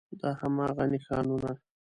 [0.19, 1.51] دا هماغه نښانونه